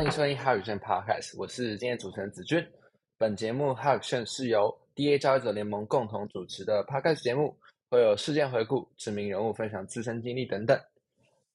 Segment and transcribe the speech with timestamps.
[0.00, 2.66] 欢迎收听哈宇轩 Podcast，我是今天主持人子君。
[3.18, 7.54] 本节目哈宇轩是由 DA 交易者联盟共同主持的 Podcast 节目，
[7.90, 10.80] 会有事件回顾、知名人物分享自身经历等等。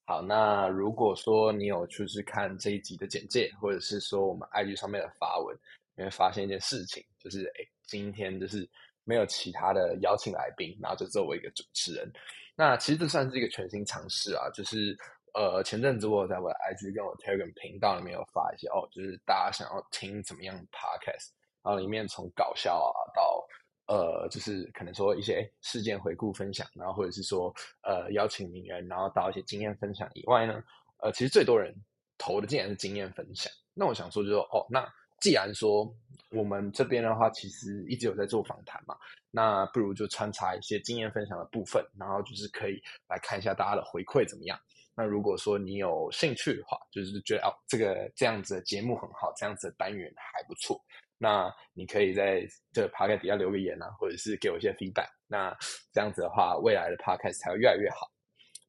[0.05, 5.57] 好，那如果说你有就是看这一集的简介，或者是说我们 IG 上面的发文，
[5.95, 8.70] 你会发现一件事情，就是哎，今天就是
[9.05, 12.07] 没有其他的邀请来宾，然后就作为一个主持人。
[12.55, 14.95] 那其实这算是一个全新尝试啊，就是
[15.35, 21.30] 呃前阵子我在我的 IG 跟我 Telegram 频道里面有发一些哦，就是大家想要听怎么样的 Podcast，
[21.61, 23.45] 然后里面从搞笑啊到
[23.88, 27.53] 呃就是可能说一些事件回顾分享，然后或者是说
[27.84, 30.63] 呃邀请名人，然后到一些经验分享以外呢，
[31.03, 31.75] 呃其实最多人
[32.17, 33.52] 投的竟然是经验分享。
[33.73, 34.88] 那我想说就说哦那。
[35.22, 35.89] 既然说
[36.31, 38.95] 我们这边的话，其实一直有在做访谈嘛，
[39.31, 44.59] 那不如就穿插一些经验分享的部分，然后就是可以来看一下大家的回馈怎么样。
[44.95, 50.79] 那如果说你有兴趣的话，就是觉得哦，这个这样子的节目很好，这样子的单元还不错，
[51.17, 55.09] 那你可以在这 podcast 底下留个言啊，或者是给我一些 feedback。
[55.27, 55.55] 那
[55.91, 58.11] 这样子的话，未来的 podcast 才会越来越好，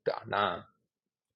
[0.05, 0.67] 对啊，那。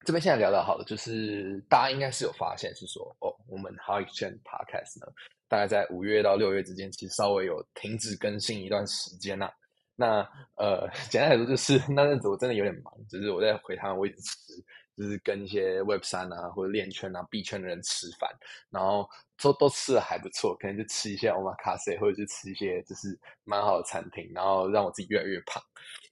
[0.03, 5.13] 这边现在聊到好的，就是大家应该是有发现，是说哦，我们 How Exchange Podcast 呢，
[5.47, 9.51] 大概在五月到六月之间，其实稍微有停止更新一段时间呐。
[9.97, 14.55] 那呃， 简单来说，就是那阵子我真的有点忙，就是我在回台湾，我一直吃，
[15.01, 18.31] 就是跟一些 Web 三啊或者链圈啊币圈的人吃饭，
[18.69, 19.09] 然后
[19.43, 25.63] 都都吃的还不错，可能就吃一些 Omakase，或者是吃一些就是蛮好的餐厅，然后让我自己越来越胖。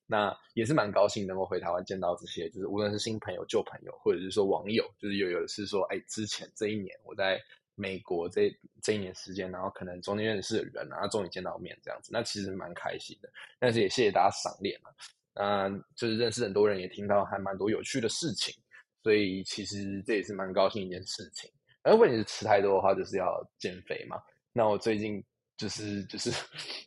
[0.06, 7.38] 那也是蛮高兴能够回台湾见到这些，就是无论是新朋友、旧朋友，或者是说网友，就是有有的是说，哎，之前这一年我在
[7.74, 8.50] 美国这
[8.82, 13.28] 这一年时间，然后可能中间认识的人，然后终于见到面这样子，那其实蛮开心的。
[13.58, 14.94] 但是也谢谢大家赏脸了，
[15.34, 18.54] 嗯，就是认识很多人，也听到还蛮多有趣的事情，
[19.02, 21.50] 所以其实这也是蛮高兴一件事情。
[21.82, 24.16] 而如果你是吃太多的话，就是要减肥嘛。
[24.52, 25.24] 那我最近。
[25.58, 26.30] 就是就 是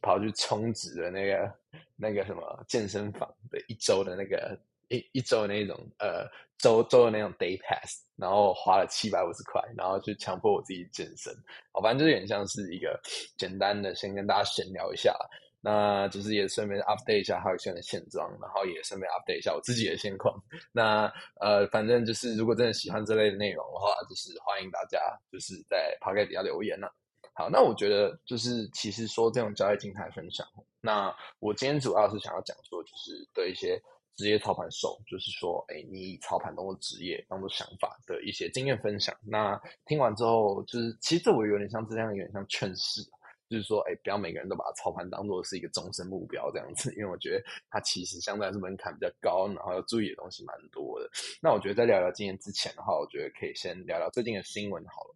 [0.02, 1.54] 跑去充值的那个
[1.98, 6.26] 那个什么健身房的一周的那个一一周的那种呃
[6.58, 11.36] 周周的那种 day pass，然后花了七百五十块，然后去强迫我自己健身。
[11.74, 12.98] 好，反正就是有点像是一个
[13.38, 15.14] 简单的，先跟大家闲聊一下，
[15.62, 20.36] 那就是也顺便 update 一下还有现在的现状，然后也顺便 update 一下我自己的现况。
[20.72, 25.00] 那呃，反正就是如果真的喜欢这类的内容的话，就是欢迎大家
[25.32, 26.94] 就是在 Pocket 底下留言了。
[27.34, 30.46] 好，那我觉得就是其实说这种交易静态分享，
[30.82, 33.82] 那我今天主要是想要讲说，就是对一些
[34.16, 39.16] 职业操盘手，就是说，哎，你以操盘当做职业、当做想法的一些经验分享。
[39.24, 43.02] 那听完之后，就是其实这我有点像这样，有点像劝世，
[43.52, 51.10] 就是说，哎，不要每个人都把操盘当做是一个终身目标这样子，因为我觉得它其实相对来说门槛比较高，然后要注意的东西蛮多的。
[51.42, 55.16] 那我觉得在聊聊今天之前的话，我觉得可以先聊聊最近的新闻好了，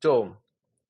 [0.00, 0.28] 就。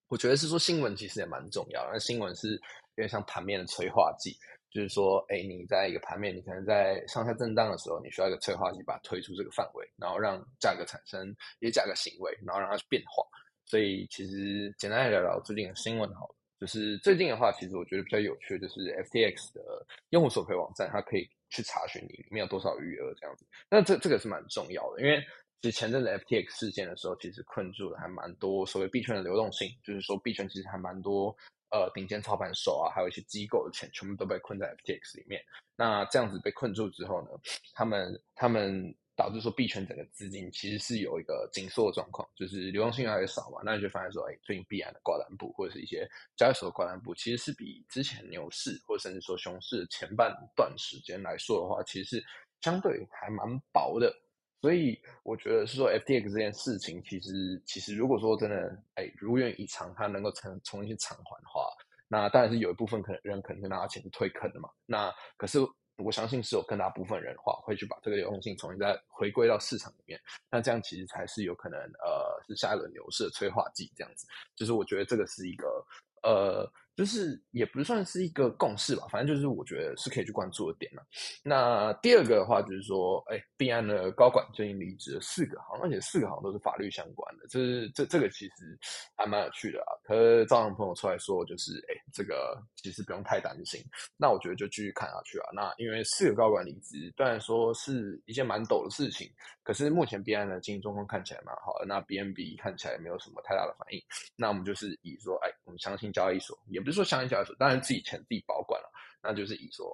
[0.08, 4.30] 我觉得是说新闻其实也蛮重要，那新闻是有点像盘面的催化剂，
[4.70, 11.28] 就是说，哎，你在一个盘面，你可能在上下震荡的时候，你需要一个催化剂把它推出这个范围，然后让价格产生
[11.58, 13.24] 一些价格行为，然后让它去变化。
[13.64, 23.46] 所以其实简单来聊聊最近的新闻好了，就是最近的话，其实我觉得比较有趣的，就是 FTX 的用户索赔网站，它可以去查询你里面有多少余额这样子。
[23.70, 25.22] 那这这个是蛮重要的，因为。
[25.62, 31.34] 其实前阵子 FTX 事件的时候，其实困住了还蛮多所谓币圈的流动性，就是说币圈其实还蛮多
[31.70, 35.42] 呃顶尖操盘手啊，还有一些机构的钱全部都被困在 FTX 里面。
[35.74, 37.28] 那这样子被困住之后呢，
[37.72, 43.62] 他们他们导致说币圈整个资金其实是有一个紧缩的状况，就是流动性越来越少嘛。
[43.64, 46.06] 那你就发现说，哎，最近币安的挂单部或者是一些
[46.36, 52.24] 交易所的挂单部，其实是比之前牛市或者甚至说熊市前半段时间来说的话，其实是
[52.60, 54.14] 相对还蛮薄的。
[54.60, 61.68] 所以我觉得是说，FTX 这件事情，其实其实如果说真的，哎，如愿以偿，它能够重重新偿还的话，
[62.08, 64.68] 那当然是有一部分可能人可能拿钱退坑的嘛。
[64.86, 65.58] 那可是
[65.96, 70.20] 我相信是有更大部分人的话，会去把这个流动性重新再回归到市场里面。
[70.50, 73.90] 那这样其实才是有可能，呃，是下一轮牛市的催化剂。
[73.96, 75.86] 这样子，就是我觉得这个是一个，
[76.22, 76.72] 呃。
[76.96, 81.06] 就是也不算是一个共识吧，反正就是我觉得是可以去关注的点了。
[81.44, 88.78] 那第二个的话就是说，哎，币安的高管最近离职了四个，好像而且四个好像都是法律相关的，就是这这个其实
[89.14, 89.92] 还蛮有趣的啊。
[90.04, 93.78] 可是赵阳朋友出来说，就是哎，这个其实不用太担心。
[94.16, 95.50] 那我觉得就继续看下去啊。
[95.52, 99.30] 那因为四个高管离职，虽然说是一件蛮陡的事情，
[99.62, 101.84] 可是目前币安的经营状况看起来蛮好的。
[101.84, 104.02] 那 BNB 看起来没有什么太大的反应。
[104.34, 106.85] 那我们就是以说，哎，我们相信交易所也。
[106.86, 108.88] 比如说，相信交易所，当然自己钱自己保管了，
[109.20, 109.92] 那就是以说，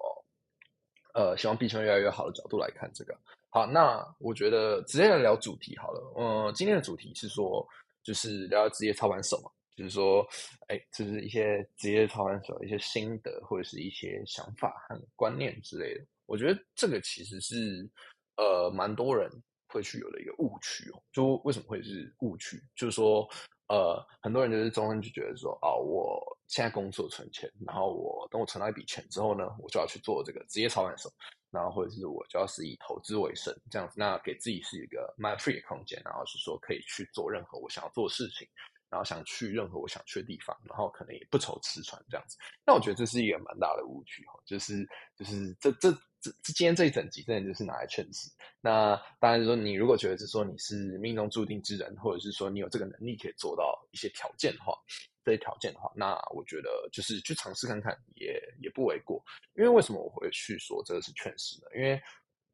[1.14, 3.18] 呃，希望币圈越来越好的角度来看这个。
[3.48, 6.14] 好，那我觉得直接来聊主题好了。
[6.18, 7.66] 嗯，今天的主题是说，
[8.02, 10.22] 就是聊聊职业操盘手嘛，就是说，
[10.68, 16.04] 哎，就是一些职业操盘手一些心得或者是一些想法和观念之类的。
[16.26, 17.88] 我觉得这个其实是
[18.36, 19.30] 呃蛮多人
[19.66, 21.02] 会去有的一个误区哦。
[21.10, 22.62] 就为什么会是误区？
[22.76, 23.26] 就是说，
[23.72, 31.10] 呃，很多人就是中间就觉得说，哦，我现在工作存钱，然后我等我存到一笔钱之后呢，我就要去做这个职业操盘手。
[31.50, 38.46] 然后或者是我就要是以投资为生这样子，那给自己是一个蛮 free 的空间，然后是说可以去做任何我想要做的事情，
[38.92, 42.36] 然后想去任何我想去的地方，然后可能也不愁吃穿这样子。
[42.66, 44.86] 那我觉得这是一个蛮大的误区哈，就是
[45.16, 45.90] 就是这这
[46.20, 48.30] 这今天这一整集真的就是拿来劝世。
[48.60, 54.78] 那当然说你如果觉得是说你是命中注定之人，或者是说你有这个能力可以做到一些条件的话。
[55.24, 59.22] 这些条件的话，那我觉得就是去尝试看看也也不为过。
[59.54, 61.68] 因为为什么我会去说这个是劝世呢？
[61.76, 62.02] 因为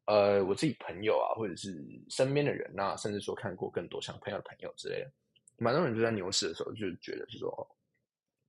[0.05, 5.11] 呃，我自己朋友啊，或者是身边的人那甚至说看过更多像朋友的朋友之类的，
[5.59, 7.49] 蛮多人就在牛市的时候就觉得是说，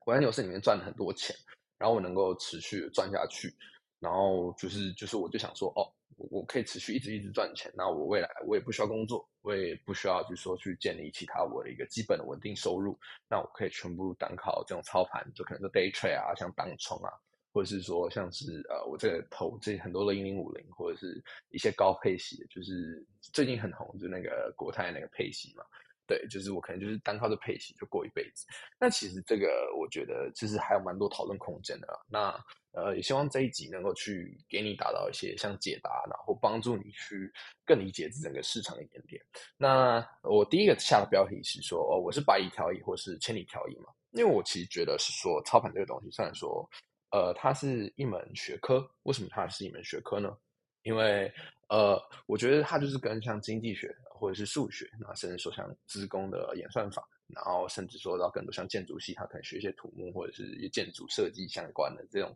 [0.06, 1.34] 我在牛市里面赚了很多钱，
[1.78, 3.54] 然后我能够持续赚下去，
[3.98, 5.86] 然后就是就是我就想说，哦。
[6.28, 17.10] 我可以持续一直一直赚钱，那我未来我也不需要工作，我也不需要就是说去建立其他我的一个基本的稳定收入，那我可以全部单靠这种操盘，就可能说 day trade 啊，像当冲啊，
[17.54, 23.02] 或者是说像是呃我这个投这很多的零零五零，或者是一些高配息，就是
[23.32, 25.64] 最近很红，就那个国泰那个配息嘛。
[26.10, 28.44] 对，就是我可能就是单靠着配息就过一辈子。
[28.80, 29.46] 那其实这个
[29.78, 31.86] 我觉得其实还有蛮多讨论空间的。
[32.08, 32.34] 那
[32.72, 37.32] 呃，也希望这一集能够去给你达到一些像解答，然后帮助你去
[37.64, 39.22] 更理解整个市场一点点。
[39.56, 43.86] 那我第一个下的标题是说，哦，我是百里挑一或是千里挑一嘛？
[44.10, 46.68] 因为我其实觉得是说操盘这个东西，虽然说
[47.12, 50.36] 呃它是一门学科，为什么它是一门学科呢？
[50.82, 51.32] 因为
[51.70, 53.96] 呃，我觉得它就是跟像经济学。
[54.20, 62.30] 或者是数学，那甚至说像资工的演算法，然后甚至说到更多像建筑系，它可能学一些土木或者是建筑设计相关的这种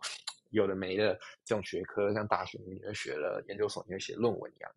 [0.49, 1.13] 有的没的
[1.45, 4.71] 这种学科，像大学你会学了，研究所你会写论文一样。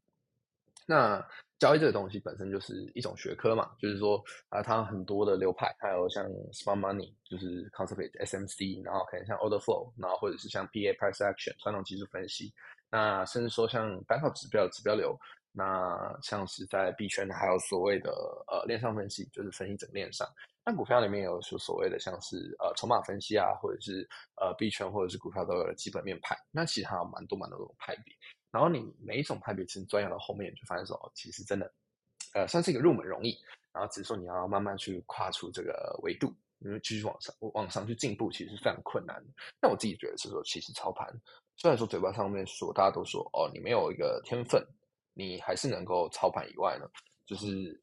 [0.85, 1.25] 那
[1.59, 12.53] 交易这个东西本身就是一种学科嘛，就是说啊，它很多的流派，还有像 Smart Money，就是 Concept SMC，然后可能像 Order Flow，然后或者是像 PA Price Action 传统技术分析，
[12.89, 15.17] 那甚至说像单靠指标指标流。
[15.53, 18.11] 那像是在币圈还有所谓的
[18.45, 20.27] 呃链上分析，就是分析整个链上。
[20.63, 26.37] 那股票里面有说所谓的像是呃筹码分析啊，或者是呃币圈或者是股票都有基本面派。
[26.51, 28.13] 那其实还有蛮多蛮多种派别。
[28.51, 31.73] 然后你每一种派别其实钻研到后面，就发现说其实真的
[32.35, 33.35] 呃算是一个入门容易，
[33.73, 39.33] 然后只是说你要慢慢去跨出这个维度，因为继续往上往上去进步，其实是非常困难的。
[39.59, 41.11] 那我自己觉得是说，其实操盘
[41.57, 44.65] 虽然说嘴巴上面说大家都说哦你没有一个天分。
[45.19, 46.85] 你还是能够操盘以外呢，
[47.25, 47.81] 就是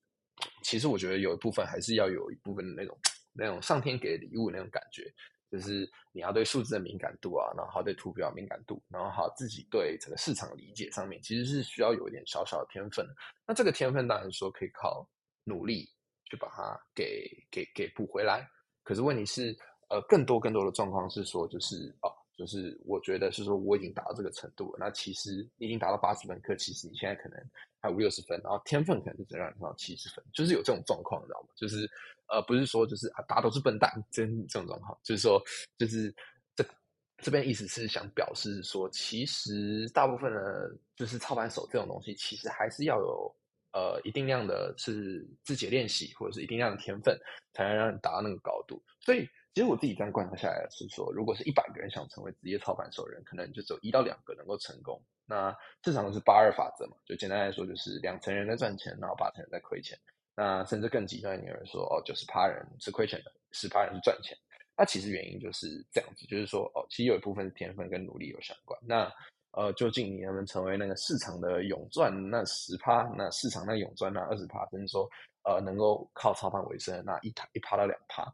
[0.63, 2.97] 其实我觉得有一部分还是要有一部分的那种
[3.33, 5.13] 那种上天给的礼物那种感觉，
[5.51, 13.05] 就是你要对数字的敏感度啊，然后对图表敏感度，然后好自己对整个市场理解上面，其实是需要有一点小小的天分。
[13.45, 15.05] 那这个天分当然说可以靠
[15.43, 15.91] 努力
[16.31, 18.49] 去把它给给给补回来，
[18.85, 22.15] 可是问题是，呃，更多更多的状况是说，就是哦。
[22.37, 27.39] 就是我觉得是说我已经达到这个程度了，那其实已经达到八十分，可其实你现在可能
[27.81, 31.49] 还五六十分，然后天分可能就只让你到七十分，就是有这种状况，你知道吗？
[31.55, 31.89] 就是
[32.27, 35.41] 呃，不是说就是啊，大家都是笨蛋，真这种状况，就是说
[35.79, 36.13] 就是
[36.57, 36.65] 这
[37.19, 43.37] 这边意思是想表示说，其实大部分的，就是操盘手这种东西，其实还是要有
[43.73, 47.17] 呃一定量的是自己练习，或者是一定量的天分，
[47.53, 49.29] 才能让你达到那个高度，所以。
[49.55, 55.01] 其实我自己这样观察下来是说，如果是一百个人想成为职业操盘手人，可能就只有一到两个能够成功。
[55.27, 59.97] 那市场是八二法则嘛，就简单来说就是两成人在赚钱，然后八成人在亏钱。
[60.35, 64.37] 那甚至更极端一点说，哦，九十趴人是亏钱的，十趴人是赚钱。
[64.77, 68.77] 那其实原因就是这样子，就是说，哦，其实有一部分是天分跟努力有相关。
[68.83, 69.09] 那
[69.53, 75.09] 呃，究竟你能不能成为那个市场的永赚那十趴，那市场那永赚那二十趴，甚至说
[75.45, 78.25] 呃能够靠操盘为生那一趴一趴到两趴？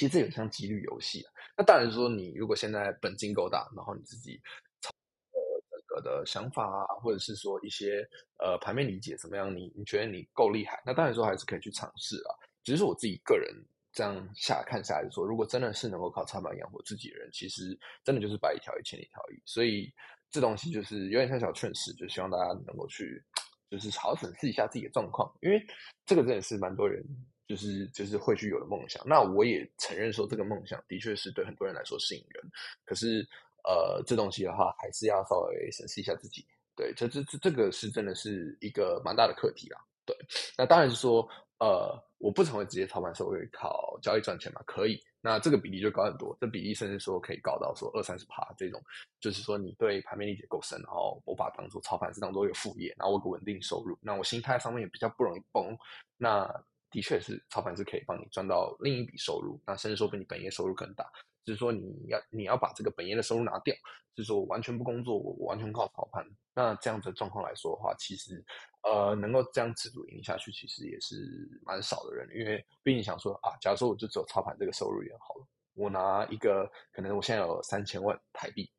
[0.00, 1.22] 其实这有像几率游戏。
[1.54, 4.40] 那当然说，你如果现在本金够大，然后你自己
[4.80, 5.38] 呃
[5.70, 12.32] 整个的想法啊，或者是说一些呃盘面理解怎么样，你你觉得你够厉害，那当然说还是可以去尝试啊。
[12.64, 13.54] 只是我自己个人
[13.92, 19.42] 这样下看下来说，如果真的是能够靠操盘养活自己的人，其实真的就是百里挑一，千里挑一。
[19.44, 19.92] 所以
[20.30, 23.22] 这东西就是有点像小劝世，就希望大家能够去
[23.68, 25.62] 就是好好审视一下自己的状况，因为
[26.06, 27.04] 这个真的是蛮多人。
[27.50, 32.44] 就是就是会去有的梦想，那我也承认说这个梦想的确是对很多人来说吸引人，
[32.84, 33.26] 可是
[33.64, 40.16] 呃这东西的话还是要稍微审视一下自己，对，这这这这个是真的是一个蛮大的课题啦，对，
[40.56, 41.28] 那当然是说
[41.58, 44.62] 呃我不成为直接操盘手，我可以靠交易赚钱嘛？
[44.64, 48.80] 可以，那这个比例就高很多，这比例甚至说可以高到说二三十趴这种，
[49.18, 55.76] 就是说你对盘面理解够深，然后我把当做操盘是当做一个副业，然后我个稳定收入，那我心态上面也比较不容易崩，
[56.16, 56.48] 那
[56.90, 61.04] 的确是操盘是可以帮你赚到另一笔收入，那甚至说比你本业收入更大。
[61.42, 63.74] 就是说你要你要把这个本业的收入拿掉，
[64.14, 66.24] 就是说我完全不工作，我完全靠操盘。
[66.54, 68.44] 那这样的状况来说的话，其实
[68.82, 71.16] 呃能够这样自主赢下去，其实也是
[71.64, 72.28] 蛮少的人。
[72.34, 78.70] 因为毕竟想说啊，假如说我就只有操盘这个收入源好了，我拿一个可能我现在有三千万台币，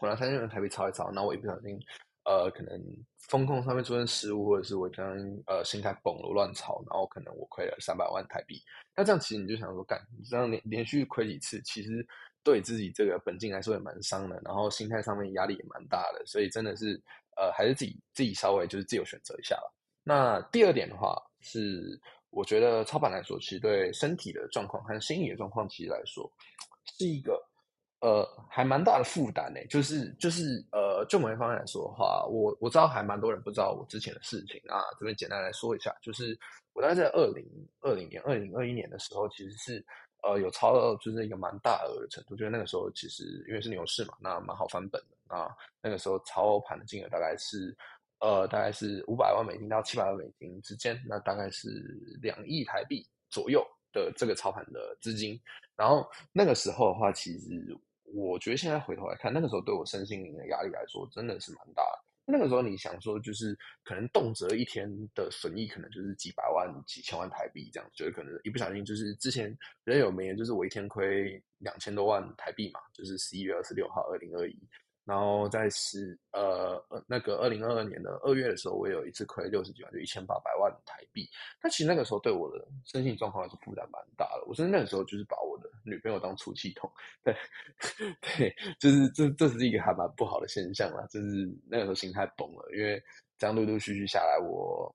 [0.00, 1.80] 我拿三千万台币操一操，那我一不小心。
[2.28, 2.78] 呃，可能
[3.30, 5.16] 风控上面出现失误，或者是我刚刚
[5.46, 8.60] 呃心态崩了乱炒，然后可能我亏了三百万台币。
[8.94, 12.06] 那这样其实你就想说，干这样连连续亏几次，其实
[12.44, 16.22] 对自己这个本金来说也蛮伤的，然后心态上面压力也蛮大的。
[16.26, 17.02] 所以真的是
[17.38, 19.72] 呃，还是自己自己稍微就是自由选择一下吧。
[20.04, 26.30] 那第二点的话是，我觉得操盘来说，其实对身体的状况和心理的状况，其实来说
[26.84, 27.42] 是一个。
[28.00, 29.60] 呃，还蛮大的负担呢。
[29.68, 34.80] 就是就是呃，就某一方面来说的话，我我知道还蛮多人不知道我之前的事情啊。
[34.98, 36.38] 这边简单来说一下，就是
[36.74, 37.44] 我大概在二零
[37.80, 39.84] 二零年、二零二一年的时候，其实是
[40.22, 42.36] 呃有超到就是一个蛮大额的程度。
[42.36, 45.50] 就是那个时候其实因为是牛市嘛，那蛮好翻本的啊。
[45.82, 47.76] 那个时候操盘的金额大概是
[48.20, 51.68] 呃大概是五百万美金到七百万美金之间，那大概是
[52.22, 55.40] 两亿台币左右的这个操盘的资金。
[55.74, 57.76] 然后那个时候的话，其实。
[58.14, 62.04] 我觉得现在回头来看，那个时候对我身心灵的压力来说，真的是蛮大的。
[62.30, 74.58] 那个时候你想说，就是可能动辄一天的损益，可能就是几百万、几千万台币这样，就是可能一不小心，就是之前人有名言，就是我一天亏两千多万台币嘛，就是十一月二十六号，二零二一。
[75.08, 81.26] 然后在十呃呃那个二零二二年的二月的时候，我有一次亏六十几万，就一千八百万台币。
[81.62, 84.44] 但其实那个时候对我的身心状况来说负担蛮大的。
[84.46, 86.92] 我甚至那个时候就是把我的女朋友当出气筒，
[87.24, 87.34] 对
[88.20, 91.06] 对，就是这这是一个还蛮不好的现象啦。
[91.10, 93.02] 就是那个时候心态崩了，因为
[93.38, 94.94] 这样陆陆续续下来，我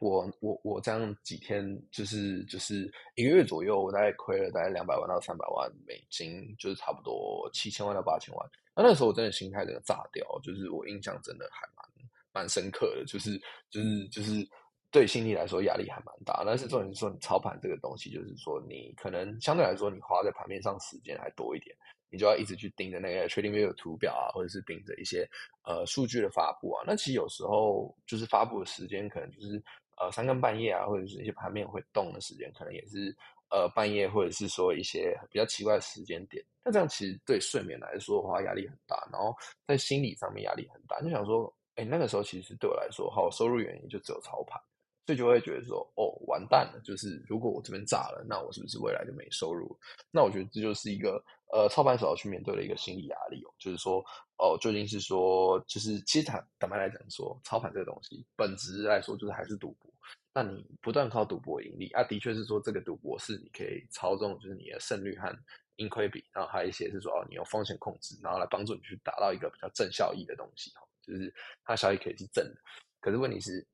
[0.00, 8.50] 我我我这样几天就是就是一个月左右，我大概亏了大概两百万到三百万美金，就是差不多七千万到八千万。
[8.76, 11.84] 那那时候我真的心态真的炸掉，就是我印象真的还蛮
[12.32, 13.36] 蛮深刻的，就是
[13.70, 14.46] 就是就是
[14.92, 16.44] 对心理来说压力还蛮大。
[16.46, 21.76] 但是重点是说，你操盘这个东西，就是说你可能相对来说你花在盘面上时间还多一点，
[22.08, 25.28] 你就要一直去盯着那个 trading view 图表啊，或者是盯着一些
[25.64, 26.84] 呃数据的发布啊。
[26.86, 29.60] 那其实有时候就是发布的时间可能就是。
[30.00, 33.14] 呃，三更半夜啊，或者是一些盘面会动的时间，可能也是
[33.50, 36.44] 呃半夜，或者是说一些比较奇怪的时间点。
[36.64, 39.34] 那这样其实对睡眠来说的话，压力很大，然后
[39.66, 41.00] 在心理上面压力很大。
[41.00, 44.60] 就想说，哎，那个时候其实对我来说，好收入源也就只有操盘，
[45.06, 49.74] 所以就会觉得说，哦，完蛋了，就是如果我这边炸了，那我是不是未来就没收入？
[50.10, 54.04] 那我觉得这就是一个呃操盘手要去面对的一个心理压力哦，就是说。
[54.40, 59.92] 哦，究竟是说，就是其实坦坦白来讲，说操盘这个东西，本质来说就是还是赌博。
[60.32, 65.36] 那你不断靠赌博盈利，啊，的确是说这个赌博是你可以操纵，就是你的胜率和
[65.74, 72.60] 盈亏比，然后还有一些是说哦，你有风险控制，然后来帮助你去达到一个比较正效益的东西，哦，就是它效益可以是正的。
[73.00, 73.66] 可是问题是，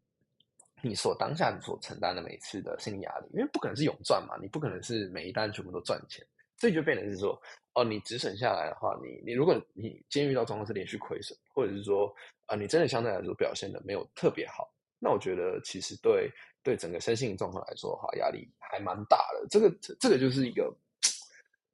[0.81, 6.27] 你所当下你所承担的每一次的心理压力，因为不可能是永赚嘛，你不可能是每一单全部都赚钱。
[6.57, 7.41] 这就变成是说，
[7.75, 12.15] 哦，你止损下来的话，你你如果你今天遇到状况是连续亏损，或者是说
[12.47, 16.31] 啊，你真的相对来说表现的没有特别好，那我觉得其实对
[16.63, 19.47] 对整个身心状况来说的话，压力还蛮大的。
[19.51, 20.75] 这个这个就是一个，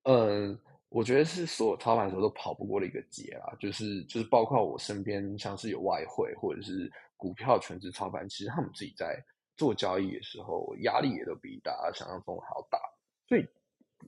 [0.05, 0.59] 嗯，
[0.89, 3.55] 我觉得是所有操盘手都跑不过的一个劫啊。
[3.61, 9.23] 就是就是包括我身边像是有外汇或者是股票全职操盘，其实他们自己在
[9.57, 12.81] 做交易的时候，压力也都比大家想象中还要大，
[13.29, 13.47] 所以。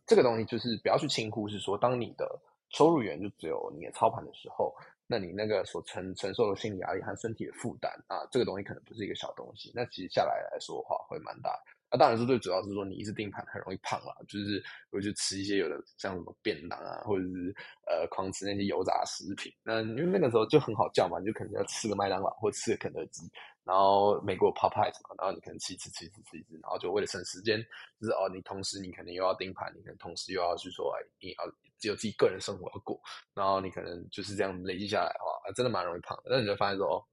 [0.07, 4.75] 这个东西就是不要去轻忽，是说当你的收入源就只有你的操盘的时候，
[5.07, 9.71] 那你那个所承承受的心理压力和身体的负担啊，这个东西可能不是一个小东西。
[9.75, 11.59] 那其实下来来说的话，会蛮大。
[11.91, 17.55] 那当然是最主要是说你一直盯盘很容易胖啊，就是会去吃一些有的像什么便当啊，或者是
[17.87, 19.53] 呃狂吃那些油炸食品。
[19.63, 23.31] 那因为那个时候就很好叫嘛，你就可能要吃个麦当劳或吃个肯德基。
[23.65, 27.61] 然后美国 Popeyes 嘛，然后你可能吃一次吃一次吃一次，然后就为了省时间，
[28.01, 31.45] 就是哦，你同时你可能又要盯盘，你可能同时又要去说，哎，你要
[31.79, 33.01] 只有自己个人生活要过，
[33.35, 36.31] 然后你可能就是这样累积下来的话，真的蛮容易胖的。
[36.31, 37.05] 那你就发现说，哦，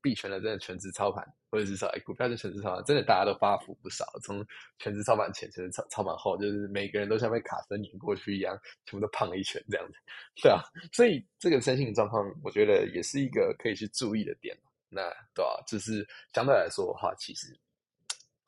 [0.00, 4.06] 币圈的真的全职操盘，或者是说哎股票就全职操盘，真的大家都发福不少。
[4.22, 4.42] 从
[4.78, 9.94] 全职操盘前，全职操操盘后，就是每个人都像被卡车碾过去一样，全部都胖了一圈这样子，
[10.42, 10.62] 对啊。
[10.92, 14.56] 所以这个身心状况，我觉得也是一个可以去注意的点。
[14.88, 15.62] 那对吧？
[15.66, 17.58] 就是相对来说的话，其实，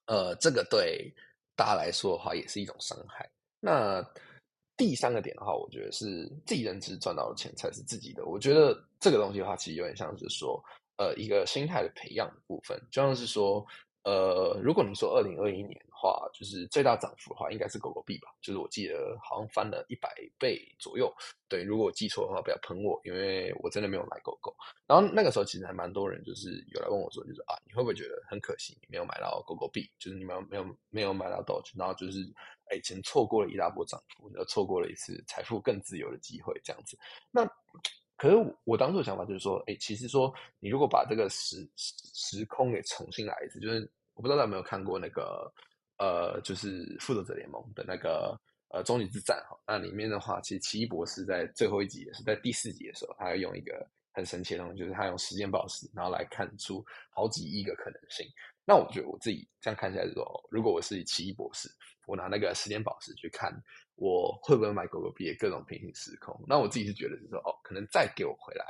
[0.06, 1.12] 呃，这个对
[1.56, 3.30] 大家来说的话，也是一种伤害。
[3.60, 4.02] 那
[4.76, 8.24] 第三个点的话，我觉得是自己认知赚到的钱才是自己的。
[8.24, 10.62] 我觉得这个东西的话，其实有点像是说，
[10.96, 13.66] 呃，一个心态的培养的部分，就像是说。
[14.02, 18.28] 呃，如果你说二零二一年的话，就是最大涨幅的话，应该是狗狗币吧？
[18.40, 21.12] 就是我记得好像翻了一百倍左右。
[21.48, 24.56] 对，如果我记错的话，不要喷我，因为我真的没有买狗狗。
[24.86, 29.90] 然后那个时候其实还蛮多人就是有来问我说，就是啊，你会不会觉得很可惜，你没有买到狗狗币？
[29.98, 32.20] 就是你没有没有没有买到 Dog，然后就是
[32.70, 36.98] 哎，以前错过了一大波涨幅，又错过了一次财富更自由的机会，这样子。
[37.30, 37.44] 那
[38.20, 45.50] 可是我当初的想法就是说，哎，其实说你如果把这个时时空给重新来一次，就是我不知道大家有没有看过那个
[45.96, 58.26] 呃，就是复仇者联盟的那个呃终极之战哈，那里面的话，其实奇异博士在最后一集也是在第四集的时候，他要用一个很神奇的东西，就是他用时间宝石，然后来看出好几亿个可能性。
[58.66, 61.70] 那我觉得我自己这样看起来说，如果我是奇异博士，
[62.06, 63.50] 我拿那个时间宝石去看。
[64.00, 65.32] 我会不会买狗狗币？
[65.34, 66.34] 各种平行时空？
[66.48, 68.64] 那我自己是觉得是说，哦，可能再给我回来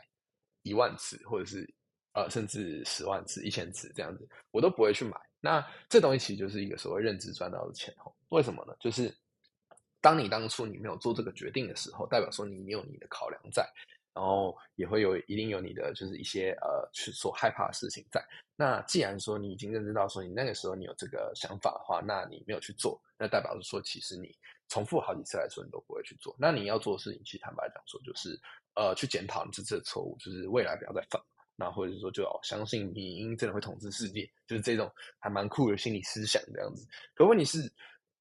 [0.62, 1.72] 一万次，或者是
[2.14, 5.16] 呃，甚至十万次、一千次这样子，我都不会去买。
[5.40, 8.12] 那这东西其实就是一个所谓认知赚到的钱哦。
[8.30, 8.74] 为什么呢？
[8.80, 9.16] 就是
[10.00, 13.64] 当你当初你没有做这个决定的时候，代表说你有你的考量在。
[14.12, 18.20] 然后也会有一定有你的就是一些呃去所害怕的事情在。
[18.56, 24.36] 那既然说你已经认知到说你那个时候你有这个想法的话，那你没有去做，那代表着说其实你
[24.70, 26.34] 重复好几次来说你都不会去做。
[26.38, 28.40] 那你要做的事情，其实坦白讲说就是
[28.74, 31.20] 呃去检讨你这次的错误，就是未来不要再犯。
[31.56, 36.88] 那或者是说就要相信你真的会统治世界，就是这种还蛮酷的心理思想这样子。
[37.14, 37.70] 可问题是，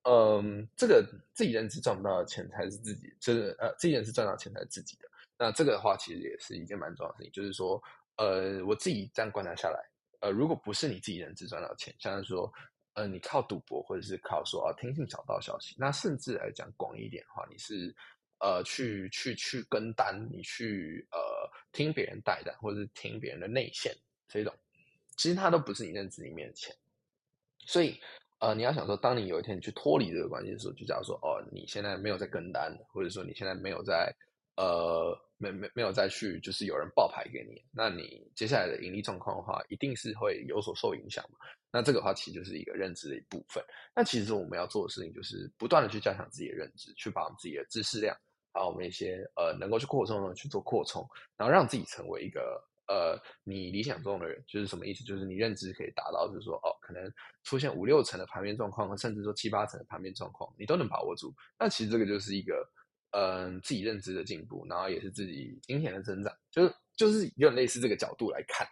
[0.03, 5.09] 嗯，这个自己认知赚不到的钱才是自己，就是呃自己认知赚到钱才是自己的。
[5.37, 7.81] 那这个的话，其实也是一件蛮重要的事情，就是说，
[8.17, 9.79] 呃，我自己这样观察下来，
[10.19, 12.51] 呃，如果不是你自己认知赚到钱，像是说，
[12.99, 17.95] 呃，你靠赌博或者是靠说啊听信小道消息，那甚至来讲广一点的话，你是
[18.39, 21.17] 呃去去去跟单，你去呃
[21.71, 23.95] 听别人带单，或者是听别人的内线
[24.27, 24.53] 这种，
[25.15, 26.75] 其实它都不是你认知里面的钱，
[27.59, 27.97] 所以
[28.39, 34.13] 呃你要想说，当你有一天你去脱离这个关系的时候，就假如说哦你现在没有在跟单，或者说你现在没有在
[34.57, 35.17] 呃。
[35.39, 41.39] 没没没有再去，就是有人爆牌给你，那你接下来的盈利状况的话，一定是会有所受影响嘛？
[41.71, 43.63] 那这个话其实就是一个认知的一部分。
[43.95, 48.13] 那其实我们要做的事情就是不断的去加强自己的认知，去把我们自己的知识量，
[48.51, 54.43] 把我们一些呃能够去扩充的去做扩充，然后让自己成为一个呃你理想中的人。
[54.45, 55.05] 就是什么意思？
[55.05, 57.09] 就是你认知可以达到，就是说哦，可能
[57.43, 61.33] 出现五六成的盘面状况，甚至说七八成的盘面状况，你都能把握住。
[61.57, 62.69] 那其实这个就是一个。
[63.11, 68.67] 嗯，自己认知的进步，然后也是自己金钱的增长，就是就是有点类似这个角度来看，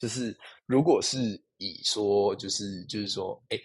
[0.00, 3.58] 就是如果是以说就是就是说，哎，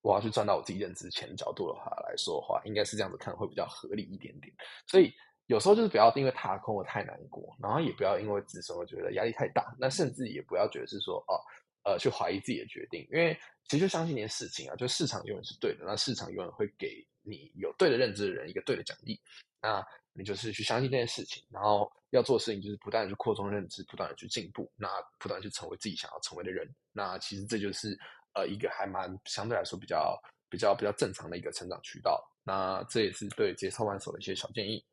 [0.00, 4.50] 我要去赚到我自己认知钱的角度的话来说的话，应该是这样子看会比较合理一点点。
[4.86, 5.12] 所以
[5.46, 11.36] 有时候就是不要因为踏空了太难过，然后也不要因为止损而觉得压力太大，那甚至也不要觉得是说哦，
[11.84, 17.06] 呃，去怀疑自己的决定，因为其实就相信一件事情啊，就市场永远是对的，那市场永远会给。
[17.24, 19.20] 你有对的认知的人，一个对的奖励，
[19.60, 26.68] 那你就是去相信这件事情，然后要做的事情就是不断的去扩充认知，不断的去进步，那不断去成为自己想要成为的人。
[26.92, 27.98] 那其实这就是
[28.34, 30.16] 呃一个还蛮相对来说比较
[30.48, 32.22] 比较比较正常的一个成长渠道。
[32.44, 34.84] 那这也是对这些操盘手的一些小建议。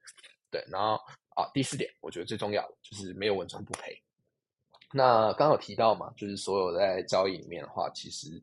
[0.50, 0.96] 对，然后
[1.36, 4.02] 啊第四点，我觉得最重要的就是没有稳赚不赔。
[4.94, 8.42] 那刚有提到嘛，就是所有在交易里面的话，其实。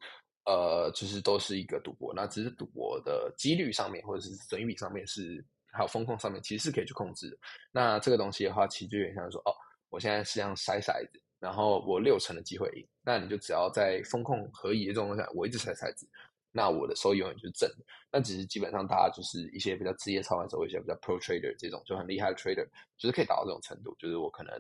[0.49, 7.37] 呃，就是都是一个赌博，那只是赌博的几率上面，或者是损益比上面是，还有风控上面，其实是可以去控制的。
[7.71, 9.53] 那这个东西的话，其实就有点像说，哦，
[9.91, 16.09] 我现在是像筛骰子，然后我六成的机会赢，那你就只要在风控合宜的这种下，我一直筛骰子，
[16.51, 17.85] 那我的收益永远就是正的。
[18.11, 24.59] 那只是基本上大家就是一些比较职业操盘手，一些比较 pro trader 这种就很厉害的 trader，就是可以达到这种程度，就是我可能。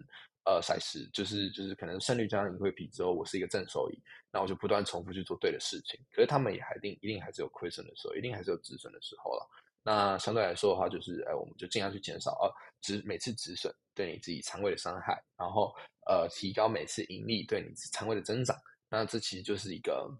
[0.48, 3.98] 呃，赛事就是就是可能胜率加上盈亏比之后，我是一个正收益，
[4.32, 6.00] 那我就不断重复去做对的事情。
[6.10, 9.46] 可是他们也还定一定还是有亏损的时候，一定还是有止损的时候了。
[9.82, 15.74] 那相对来说的话，就是哎，我们就尽量去减少呃止每次止损对你自己仓位的伤害，然后
[16.06, 18.56] 呃提高每次盈利对你仓位的增长。
[18.88, 20.10] 那这其实就是一个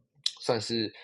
[0.43, 0.95] 算是。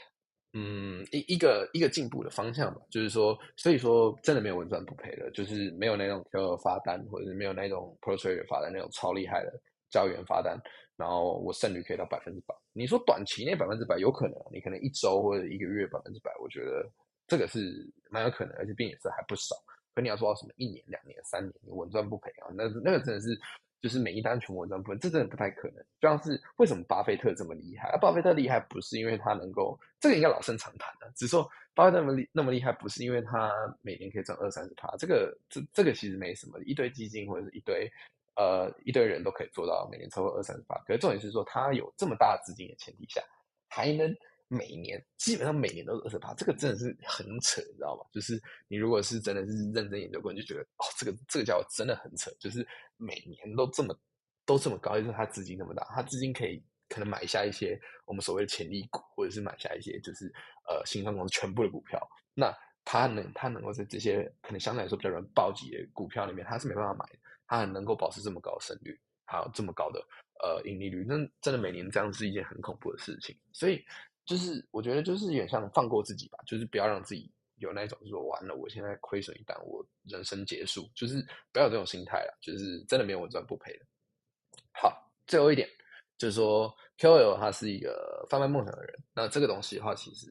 [0.57, 9.53] 嗯，一一个一个进步的方向吧，就是说，所以说真的没有稳赚不赔的，就是没有那种 Q 发单，或者是没有那种 Pro Trader 发单那种超厉害的
[9.91, 10.57] 交易员发单，
[10.97, 12.55] 然后我胜率可以到百分之百。
[12.73, 16.89] 你说短期内百分之百有可能，你可能一周或者一个月百分之百，我觉得
[17.27, 19.57] 这个是蛮有可能，而且并且是还不少。
[19.93, 23.37] 可你要说到什么一年、两年、三年，你稳赚不赔啊，那那个真的是
[23.85, 25.77] 就是每一单全部赚部分，这真的不太可能。
[26.01, 27.91] 就像是为什么巴菲特这么厉害？
[27.91, 37.87] 而巴菲特厉害不是因为他能够，这个应该老生常谈的，只是说巴菲特那么厉那么厉害，不是因为他每年可以赚二三十趴，这个这这个其实没什么，一堆基金或者是一堆
[38.37, 40.77] 呃一堆人都可以做到每年超过二三十趴。
[40.87, 43.23] 可是重点是说，他有这么大的资金的前提下，
[43.69, 44.17] 还能。
[44.49, 48.07] 每年基本上每年都是二十八，这个真的是很扯，你知道吗？
[48.13, 52.65] 就是你如果是真的是认真研究过，你就觉得哦，这个这个家伙真的很扯，就是
[52.97, 53.99] 每年都这么
[54.45, 60.27] 都这么高，就是他资金那么大，他资金可以可能买下一些我们所谓的潜力股，或者是买下一些就是
[60.69, 61.99] 呃新创公司全部的股票。
[62.35, 62.55] 那
[62.85, 70.01] 他能他能够在这些可能相对来说比较容易暴击的股票里面，他是没办法买的，他很能够保持这么高的胜率，还有这么高的
[70.43, 73.83] 呃盈利率，那真的每年这样是一件很恐怖的事情，所以。
[74.27, 83.85] 就是我觉得就是有点像放过自己吧，就是不要让自己有那种说完了，我现在亏损一单，我人生结束，就是不要有这种心态了，就是真的没有稳赚不赔的。
[84.73, 85.69] 好，最后一点
[86.19, 90.27] 就是说，KOL 他是一个贩卖梦想的人，那这个东西的话，其实，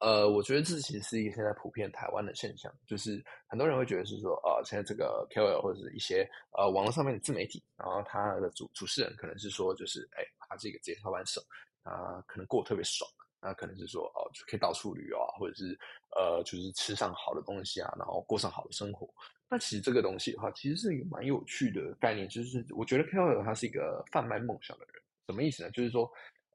[0.00, 11.40] 呃，我觉得这其实是一个现在普遍台湾的现象，就是很多人会觉得是说，呃，现在这个 KOL 或者是一些呃网络上面的自媒体，然后他的主主持人可能是说，就是哎，他是一个职业操盘手。
[11.88, 13.08] 啊，可能过得特别爽，
[13.40, 15.78] 那可能是说哦，就可以到处旅游啊，或者是
[16.16, 19.08] 呃，就是吃上好的东西啊，然后过上好的生活。
[19.48, 25.70] 那其实这个东西的话，其实是一个蛮有趣的概念，就是我觉得 KOL 他是一个贩卖梦想的人，什么意思呢？
[25.70, 26.10] 就是说，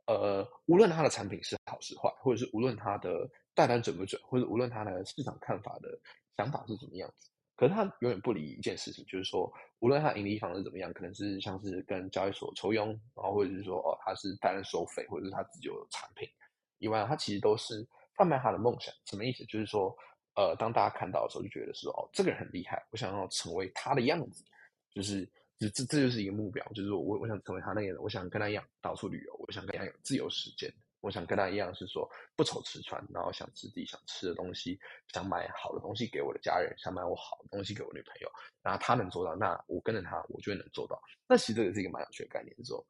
[0.06, 6.00] 呃，无论他的产品是好是坏，或者是无论他的带单准不准，或者无论他的市场看法的
[6.38, 7.32] 想法是怎么样子。
[7.56, 16.28] 可是他永远不理一件事情，就是说，无论他盈利方式怎么样，可能是像是跟交易所抽佣，然后或者是说，哦，他是单人收费，或者是他自己有产品
[16.80, 17.88] 以外，他其实都是
[18.18, 18.94] 贩卖他的梦想。
[19.06, 19.46] 什么意思？
[19.46, 19.96] 就是说，
[20.36, 24.44] 呃，当大家看到的时候，就觉得是哦，这个人很厉害，我想要成为他的样子，
[24.90, 25.24] 就是
[25.60, 30.74] 这这这就是一个目标，就是我我想成为他那样，我想跟他一样到处旅游，我想跟他有自由时间。
[31.04, 34.80] 我想跟他一样，是说不愁吃穿，然后想吃自己想吃的东西，
[35.14, 38.32] 想买好的东西给我的家人，想买我好的东西给我女朋友。
[38.62, 40.98] 然后他能做到，那我跟着他，我就能做到。
[41.28, 42.86] 那其实这个是一个蛮有趣的概念，是说，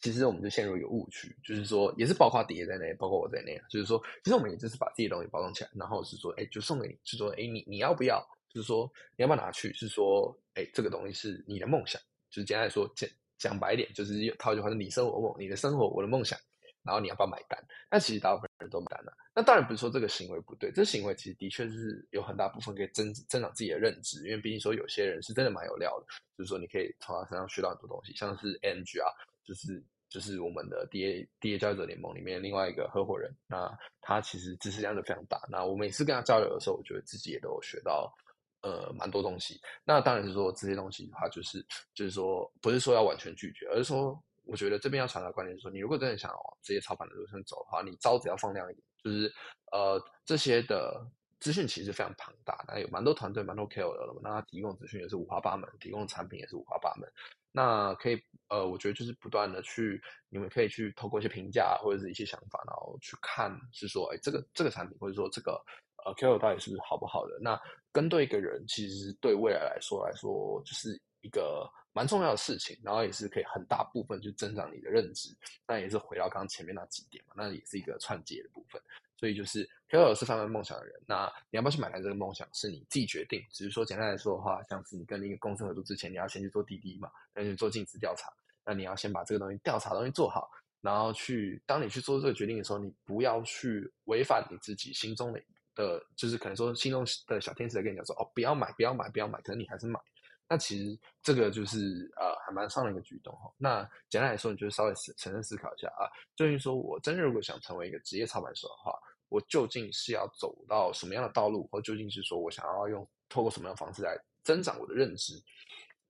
[0.00, 8.26] 其实我们就陷入一个误区，就是说，也是包括爹在内，包括我在内，就是说，其实我们也就是把自己的东西包装起来，然后是说，哎，就送给你，是说，哎，你你要不要？
[8.48, 9.70] 就是说，你要不要拿去？
[9.74, 16.38] 是说，哎，这个东西是你的梦想，就是简单来说，讲讲白点，就是套一句话是你生我梦，你的生活，我的梦想。
[16.84, 17.58] 然后你要不要买单？
[17.90, 19.12] 那其实大部分人都买单了。
[19.34, 24.22] 那当然不是说这个行为不对，这行为其实的确是有很大部分可以增增长自己的认知。
[24.26, 28.14] 因为毕竟说有些人是真的蛮有料的，就是说你可以从他身上学到很多东西。
[28.14, 29.08] 像是 NG 啊，
[29.44, 35.40] 就是就是我们的 DA DA 交易者联盟里面另外一个合伙人，那他其实知识量就非常大。
[35.48, 38.14] 那我每次跟他交流的时候，我觉得自己也都有学到
[38.60, 39.60] 呃蛮多东西。
[39.84, 44.22] 那当然是说这些东西的话，就是就是说不是说要完全拒绝，而是说。
[44.44, 48.84] 我觉得这边要传达观点是说，你如果真的想往职业操盘的路上走的话，你招子要放亮一点。
[49.02, 49.32] 就是
[49.72, 51.06] 呃，这些的
[51.40, 57.06] 资讯其实非常庞大，那有蛮多团队、蛮多 KOL 的，那他提供资讯也是五花八门，提供的产品也是五花八门。
[57.52, 65.62] 那可以呃，我觉得就是不断的去，你们可以去透过一些评价或者是一些想法，然后去看是说，哎，这个这个产品或者说这个
[66.04, 67.38] 呃 KOL 到底是好不好的？
[67.40, 67.60] 那
[67.92, 71.68] 跟对一个人，其实对未来来说来说，就是一个。
[71.96, 75.32] 蛮重要的事情，然后也是可以很大部分去增长你的认知，
[75.64, 78.82] 那也是回到刚刚前面那几点嘛，那也是一个串接的部分。
[79.16, 83.40] 所以就是 KOL 是贩卖梦想的人，那你要不要去买单这个梦想是你自己决定。
[83.52, 88.28] 只是说简单来说的话，像是你跟一个公司合作之前，你要先去做滴滴嘛，要去做尽职调查，
[88.64, 95.40] 那你要先把这个东西调查东西做好，然后去当你去做这个决定的时候，你不要去违反你自己心中的
[95.76, 100.00] 的，就是可能说心中的小天使在跟你讲说哦，不要买，不要买，不要买，可是你还是买。
[100.48, 103.52] 那其实这个就是呃还蛮上的一个举动哈。
[103.56, 106.04] 那简单来说，你就稍微思沉思思考一下啊，
[106.36, 108.92] 究竟说我真的如果想成为一个职业操盘手的话，
[109.30, 115.34] 我究竟是要走到什么样的道路，或究竟是说我想要用透过什么样的方式来增长我的认知？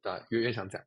[0.03, 0.83] 啊，有点想讲，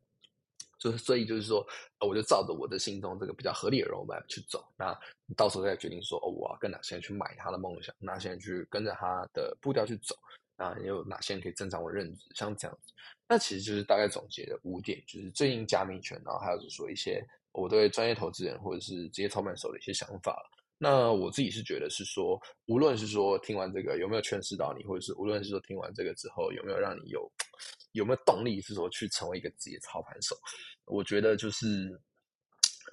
[0.78, 1.66] 就是所以就是说，
[2.06, 4.64] 我就照着我的心中这个比较合理的路来去走。
[4.78, 4.96] 那
[5.36, 10.16] 到时候再决定说，哦，我要跟哪些人去买他的梦想，哪些人去跟着他的步调去走。
[10.58, 12.28] 啊，有哪些人可以增长我认知？
[12.36, 12.92] 像这样子，
[13.30, 20.36] 那其实就是大概总结的五点，就是最近加密权，然后还有就是说一些我对专业投资人或者是职业操盘手的一些想法。
[20.80, 27.32] 那我自己是觉得是说，无论是说听完这个有没有诠释到你，或者是无论是说听完这个之后有没有让你有
[27.94, 30.36] 有没有动力是说去成为一个职业操盘手，
[30.86, 32.00] 我觉得就是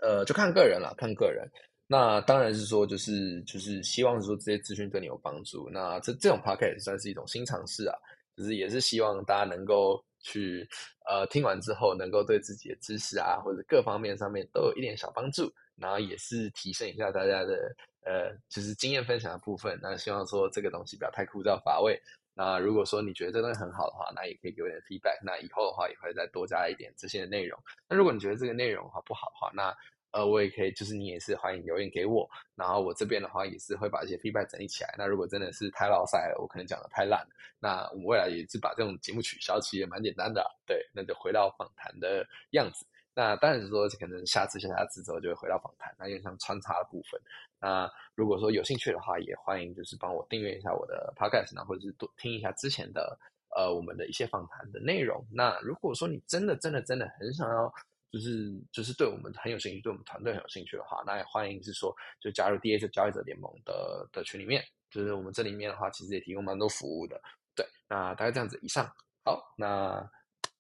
[0.03, 1.46] 呃，就看个人了，看个人。
[1.86, 5.68] 那当然是说，就是就是希望说这些资讯对你有帮助。
[5.70, 7.94] 那这这种 podcast 算是一种新尝试啊，
[8.36, 10.66] 就是也是希望大家能够去
[11.06, 19.78] 呃听完之后，能够对自己的知识啊或者各方面上面都有一点小帮助，然后也是提升一下大家的呃就是经验分享的部分。
[19.82, 22.00] 那希望说这个东西不要太枯燥乏味。
[22.36, 25.20] 那如果说你觉得这东西很好的话，那也可以给我点 feedback。
[25.22, 27.56] 那以后的话也会再多加一点这些内容。
[27.88, 29.72] 那如果你觉得这个内容的话不好的话，那
[30.14, 32.29] 呃我也可以，就是你也是欢迎留言给我。
[32.55, 34.94] 然后我这边的话也是会把一些 feedback 整理起来。
[34.96, 37.27] 那如果真的是太老塞了，我可能讲的太烂，
[37.59, 40.44] 那我们未来也是把这种节目取消，其实也蛮简单的。
[40.64, 42.87] 对，那就回到访谈的样子。
[43.16, 47.20] 那当然是说，可能下次下下次之后就会回到访谈，那有像穿插的部分。
[47.61, 53.16] 那如果说有兴趣的话，也欢迎就是帮我订阅一下我的 podcast，或者是多听一下之前的
[53.57, 55.24] 呃我们的一些访谈的内容。
[55.31, 57.72] 那如果说你真的真的真的很想要，
[58.14, 64.64] 就是就是对我们很有兴趣，对我们团队很有兴趣的话，那也欢迎是说就加入 D H 交易者联盟的的群里面。
[64.88, 67.20] 就是我们这里面的话，其实也提供蛮多服务的。
[67.57, 68.57] 对，那大概这样子。
[68.62, 68.87] 以上
[69.24, 70.09] 好，那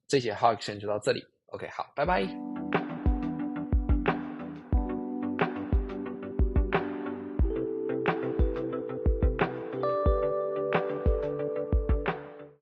[0.08, 1.24] 这节 h a k 先就到这里。
[1.46, 2.83] OK，好，拜拜。